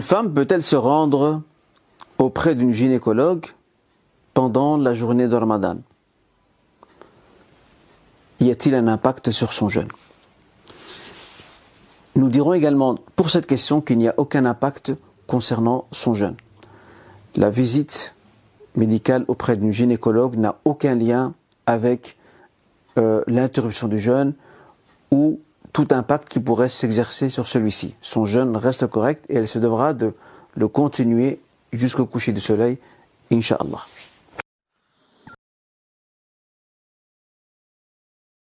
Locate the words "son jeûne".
9.52-9.88, 15.92-16.36, 28.00-28.56